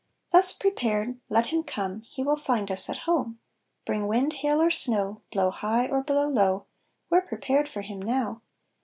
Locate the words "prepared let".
0.51-1.45